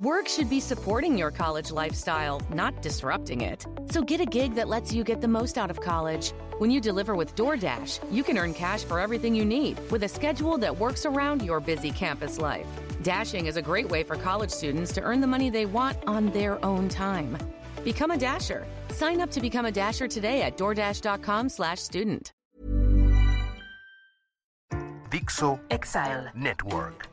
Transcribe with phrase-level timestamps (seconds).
[0.00, 3.66] Work should be supporting your college lifestyle, not disrupting it.
[3.90, 6.30] So get a gig that lets you get the most out of college.
[6.58, 10.08] When you deliver with DoorDash, you can earn cash for everything you need with a
[10.08, 12.68] schedule that works around your busy campus life.
[13.02, 16.26] Dashing is a great way for college students to earn the money they want on
[16.26, 17.36] their own time.
[17.82, 18.68] Become a Dasher.
[18.90, 22.32] Sign up to become a Dasher today at DoorDash.com slash student.
[25.10, 26.28] Dixo Exile.
[26.36, 27.08] Network.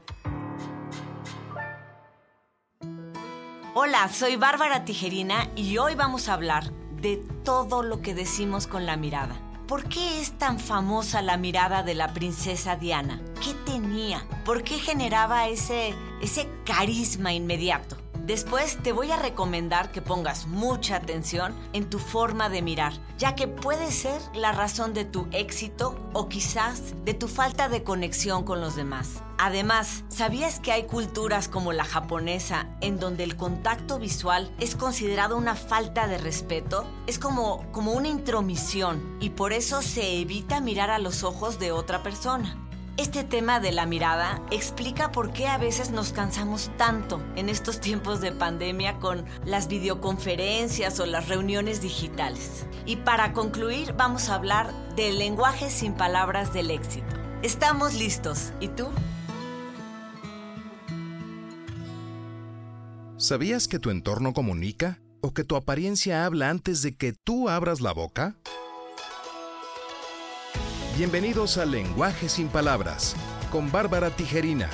[3.78, 6.72] Hola, soy Bárbara Tijerina y hoy vamos a hablar
[7.02, 9.36] de todo lo que decimos con la mirada.
[9.68, 13.22] ¿Por qué es tan famosa la mirada de la princesa Diana?
[13.44, 14.26] ¿Qué tenía?
[14.46, 17.98] ¿Por qué generaba ese, ese carisma inmediato?
[18.26, 23.36] Después te voy a recomendar que pongas mucha atención en tu forma de mirar, ya
[23.36, 28.44] que puede ser la razón de tu éxito o quizás de tu falta de conexión
[28.44, 29.22] con los demás.
[29.38, 35.38] Además, ¿sabías que hay culturas como la japonesa en donde el contacto visual es considerado
[35.38, 36.88] una falta de respeto?
[37.06, 41.72] Es como, como una intromisión y por eso se evita mirar a los ojos de
[41.72, 42.65] otra persona.
[42.98, 47.82] Este tema de la mirada explica por qué a veces nos cansamos tanto en estos
[47.82, 52.66] tiempos de pandemia con las videoconferencias o las reuniones digitales.
[52.86, 57.18] Y para concluir vamos a hablar del lenguaje sin palabras del éxito.
[57.44, 58.54] Estamos listos.
[58.62, 58.88] ¿Y tú?
[63.18, 67.82] ¿Sabías que tu entorno comunica o que tu apariencia habla antes de que tú abras
[67.82, 68.38] la boca?
[70.98, 73.18] Bienvenidos a Lenguaje sin Palabras
[73.52, 74.70] con Bárbara Tijerina,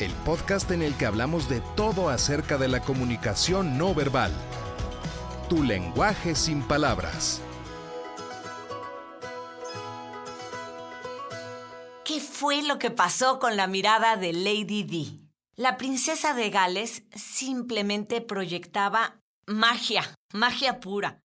[0.00, 4.32] el podcast en el que hablamos de todo acerca de la comunicación no verbal.
[5.48, 7.40] Tu lenguaje sin palabras.
[12.04, 15.20] ¿Qué fue lo que pasó con la mirada de Lady Di?
[15.54, 21.23] La princesa de Gales simplemente proyectaba magia, magia pura.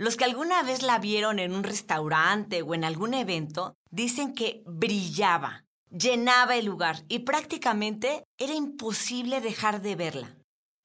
[0.00, 4.62] Los que alguna vez la vieron en un restaurante o en algún evento dicen que
[4.64, 10.38] brillaba, llenaba el lugar y prácticamente era imposible dejar de verla.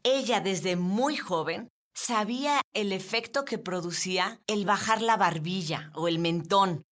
[0.04, 6.20] Ella desde muy joven sabía el efecto que producía el bajar la barbilla o el
[6.20, 6.84] mentón.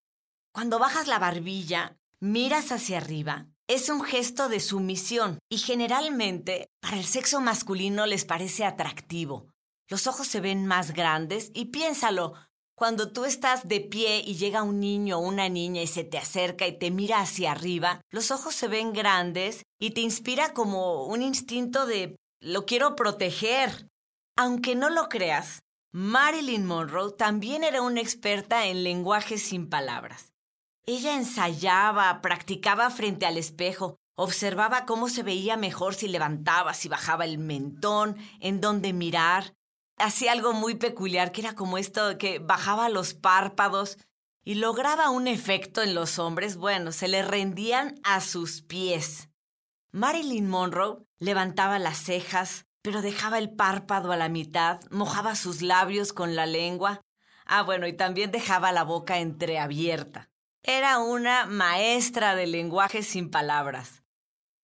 [0.54, 6.96] Cuando bajas la barbilla, miras hacia arriba, es un gesto de sumisión y generalmente para
[6.96, 9.53] el sexo masculino les parece atractivo.
[9.90, 12.34] Los ojos se ven más grandes y piénsalo,
[12.76, 16.18] cuando tú estás de pie y llega un niño o una niña y se te
[16.18, 21.06] acerca y te mira hacia arriba, los ojos se ven grandes y te inspira como
[21.06, 23.88] un instinto de lo quiero proteger.
[24.36, 25.60] Aunque no lo creas,
[25.92, 30.34] Marilyn Monroe también era una experta en lenguaje sin palabras.
[30.86, 37.26] Ella ensayaba, practicaba frente al espejo, observaba cómo se veía mejor si levantaba, si bajaba
[37.26, 39.54] el mentón, en dónde mirar.
[40.04, 43.98] Hacía algo muy peculiar que era como esto que bajaba los párpados
[44.44, 49.30] y lograba un efecto en los hombres, bueno, se le rendían a sus pies.
[49.94, 56.12] Marilyn Monroe levantaba las cejas, pero dejaba el párpado a la mitad, mojaba sus labios
[56.12, 57.00] con la lengua.
[57.46, 60.30] Ah, bueno, y también dejaba la boca entreabierta.
[60.64, 64.03] Era una maestra del lenguaje sin palabras.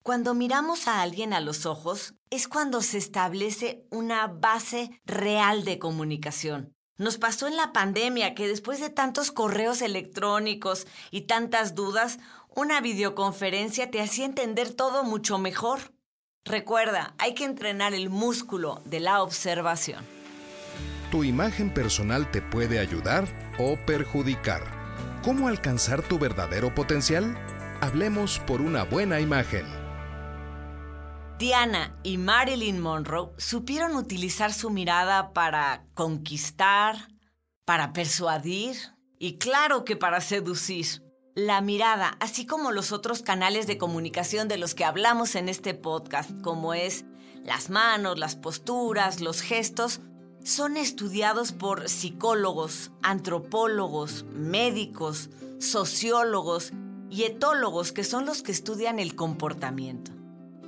[0.09, 5.77] Cuando miramos a alguien a los ojos es cuando se establece una base real de
[5.77, 6.73] comunicación.
[6.97, 12.17] Nos pasó en la pandemia que después de tantos correos electrónicos y tantas dudas,
[12.49, 15.93] una videoconferencia te hacía entender todo mucho mejor.
[16.43, 20.03] Recuerda, hay que entrenar el músculo de la observación.
[21.11, 23.27] Tu imagen personal te puede ayudar
[23.59, 24.63] o perjudicar.
[25.23, 27.37] ¿Cómo alcanzar tu verdadero potencial?
[27.79, 29.78] Hablemos por una buena imagen.
[31.39, 37.07] Diana y Marilyn Monroe supieron utilizar su mirada para conquistar,
[37.63, 38.75] para persuadir
[39.17, 41.01] y claro que para seducir.
[41.35, 45.73] La mirada, así como los otros canales de comunicación de los que hablamos en este
[45.73, 47.05] podcast, como es
[47.45, 50.01] las manos, las posturas, los gestos,
[50.43, 55.29] son estudiados por psicólogos, antropólogos, médicos,
[55.59, 56.73] sociólogos
[57.09, 60.18] y etólogos, que son los que estudian el comportamiento.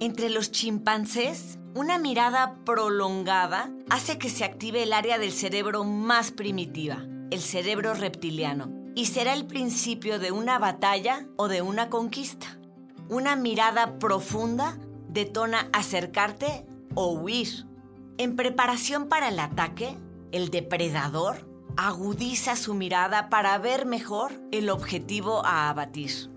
[0.02, 6.32] Entre los chimpancés, una mirada prolongada hace que se active el área del cerebro más
[6.32, 12.58] primitiva, el cerebro reptiliano, y será el principio de una batalla o de una conquista.
[13.10, 16.66] Una mirada profunda detona acercarte
[16.96, 17.68] o huir.
[18.18, 20.00] En preparación para el ataque,
[20.32, 26.32] el depredador agudiza su mirada para ver mejor el objetivo a abatir.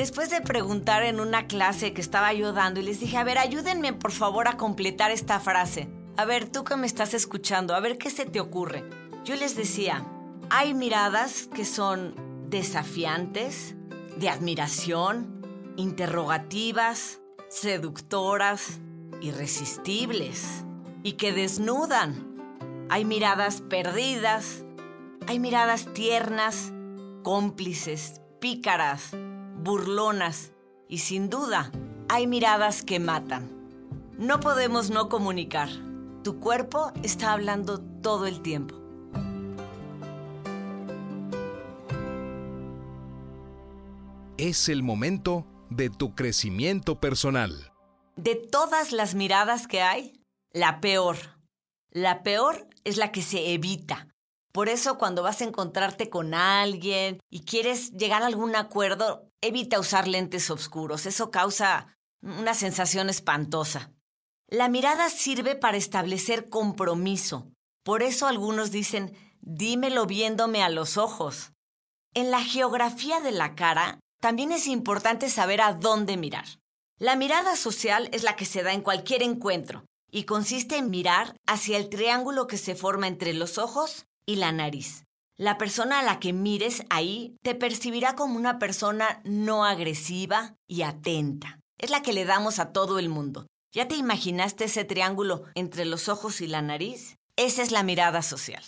[0.00, 3.36] Después de preguntar en una clase que estaba yo dando y les dije, a ver,
[3.36, 5.90] ayúdenme por favor a completar esta frase.
[6.16, 8.82] A ver, tú que me estás escuchando, a ver qué se te ocurre.
[9.26, 10.06] Yo les decía,
[10.48, 12.14] hay miradas que son
[12.48, 13.74] desafiantes,
[14.16, 17.20] de admiración, interrogativas,
[17.50, 18.78] seductoras,
[19.20, 20.64] irresistibles
[21.02, 22.86] y que desnudan.
[22.88, 24.64] Hay miradas perdidas,
[25.26, 26.72] hay miradas tiernas,
[27.22, 29.14] cómplices, pícaras,
[29.62, 30.52] burlonas
[30.88, 31.70] y sin duda
[32.08, 33.50] hay miradas que matan.
[34.18, 35.68] No podemos no comunicar.
[36.22, 38.74] Tu cuerpo está hablando todo el tiempo.
[44.36, 47.72] Es el momento de tu crecimiento personal.
[48.16, 50.20] De todas las miradas que hay,
[50.52, 51.16] la peor.
[51.90, 54.09] La peor es la que se evita.
[54.52, 59.78] Por eso cuando vas a encontrarte con alguien y quieres llegar a algún acuerdo, evita
[59.78, 61.06] usar lentes oscuros.
[61.06, 63.92] Eso causa una sensación espantosa.
[64.48, 67.52] La mirada sirve para establecer compromiso.
[67.84, 71.52] Por eso algunos dicen, dímelo viéndome a los ojos.
[72.12, 76.46] En la geografía de la cara, también es importante saber a dónde mirar.
[76.98, 81.36] La mirada social es la que se da en cualquier encuentro y consiste en mirar
[81.46, 85.02] hacia el triángulo que se forma entre los ojos y la nariz.
[85.36, 90.82] La persona a la que mires ahí te percibirá como una persona no agresiva y
[90.82, 91.58] atenta.
[91.78, 93.48] Es la que le damos a todo el mundo.
[93.72, 97.16] ¿Ya te imaginaste ese triángulo entre los ojos y la nariz?
[97.34, 98.62] Esa es la mirada social.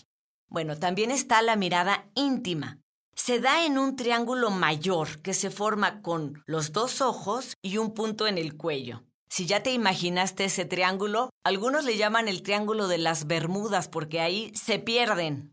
[0.49, 2.81] Bueno, también está la mirada íntima.
[3.14, 7.94] Se da en un triángulo mayor que se forma con los dos ojos y un
[7.94, 9.05] punto en el cuello.
[9.29, 14.20] Si ya te imaginaste ese triángulo, algunos le llaman el triángulo de las Bermudas porque
[14.20, 15.51] ahí se pierden.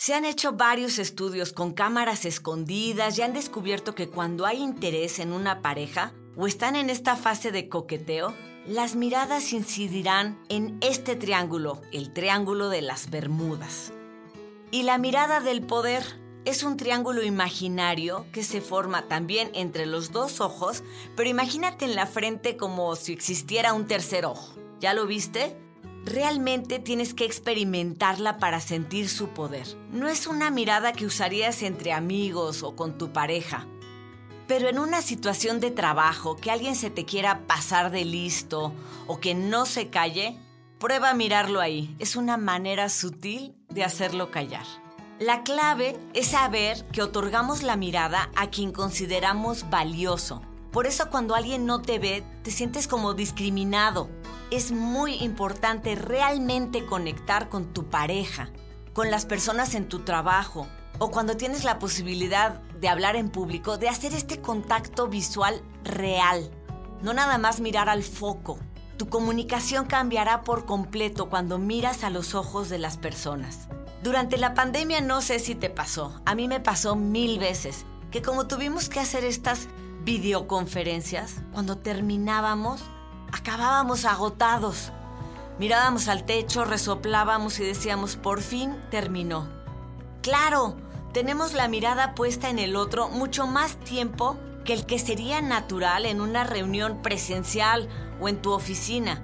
[0.00, 5.18] Se han hecho varios estudios con cámaras escondidas y han descubierto que cuando hay interés
[5.18, 8.32] en una pareja o están en esta fase de coqueteo,
[8.64, 13.92] las miradas incidirán en este triángulo, el triángulo de las Bermudas.
[14.70, 16.04] Y la mirada del poder
[16.44, 20.84] es un triángulo imaginario que se forma también entre los dos ojos,
[21.16, 24.54] pero imagínate en la frente como si existiera un tercer ojo.
[24.78, 25.56] ¿Ya lo viste?
[26.04, 29.66] Realmente tienes que experimentarla para sentir su poder.
[29.92, 33.66] No es una mirada que usarías entre amigos o con tu pareja.
[34.46, 38.72] Pero en una situación de trabajo, que alguien se te quiera pasar de listo
[39.06, 40.38] o que no se calle,
[40.78, 41.94] prueba a mirarlo ahí.
[41.98, 44.64] Es una manera sutil de hacerlo callar.
[45.18, 50.42] La clave es saber que otorgamos la mirada a quien consideramos valioso.
[50.70, 54.08] Por eso cuando alguien no te ve, te sientes como discriminado.
[54.50, 58.48] Es muy importante realmente conectar con tu pareja,
[58.94, 60.66] con las personas en tu trabajo
[60.98, 66.50] o cuando tienes la posibilidad de hablar en público, de hacer este contacto visual real.
[67.02, 68.58] No nada más mirar al foco.
[68.96, 73.68] Tu comunicación cambiará por completo cuando miras a los ojos de las personas.
[74.02, 78.22] Durante la pandemia no sé si te pasó, a mí me pasó mil veces, que
[78.22, 79.68] como tuvimos que hacer estas
[80.04, 82.82] videoconferencias, cuando terminábamos,
[83.32, 84.92] acabábamos agotados.
[85.58, 89.48] Mirábamos al techo, resoplábamos y decíamos, por fin terminó.
[90.22, 90.76] Claro,
[91.12, 96.04] tenemos la mirada puesta en el otro mucho más tiempo que el que sería natural
[96.06, 97.88] en una reunión presencial
[98.20, 99.22] o en tu oficina.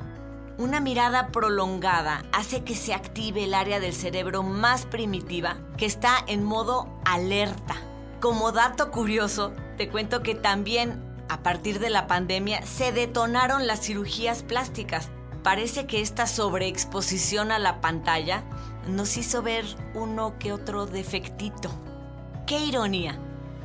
[0.57, 6.17] Una mirada prolongada hace que se active el área del cerebro más primitiva que está
[6.26, 7.76] en modo alerta.
[8.21, 13.81] Como dato curioso, te cuento que también a partir de la pandemia se detonaron las
[13.81, 15.11] cirugías plásticas.
[15.43, 18.45] Parece que esta sobreexposición a la pantalla
[18.87, 19.64] nos hizo ver
[19.95, 21.71] uno que otro defectito.
[22.47, 23.19] ¡Qué ironía!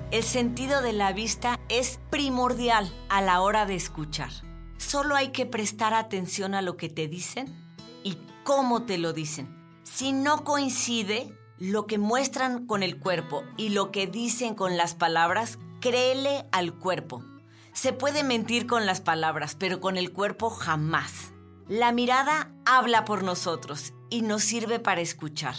[0.10, 4.32] El sentido de la vista es primordial a la hora de escuchar.
[4.78, 7.56] Solo hay que prestar atención a lo que te dicen
[8.04, 9.56] y cómo te lo dicen.
[9.84, 14.96] Si no coincide lo que muestran con el cuerpo y lo que dicen con las
[14.96, 17.29] palabras, créele al cuerpo.
[17.74, 21.32] Se puede mentir con las palabras, pero con el cuerpo jamás.
[21.68, 25.56] La mirada habla por nosotros y nos sirve para escuchar.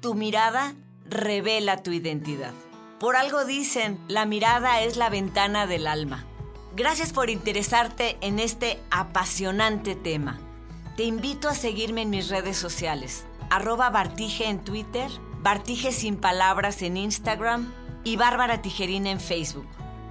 [0.00, 2.52] Tu mirada revela tu identidad.
[3.00, 6.24] Por algo dicen, la mirada es la ventana del alma.
[6.74, 10.38] Gracias por interesarte en este apasionante tema.
[10.96, 15.10] Te invito a seguirme en mis redes sociales, arroba Bartige en Twitter,
[15.42, 17.72] Bartige sin palabras en Instagram
[18.04, 19.66] y Bárbara Tijerina en Facebook.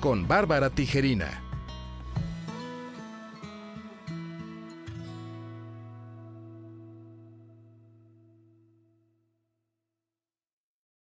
[0.00, 1.41] con Bárbara Tijerina.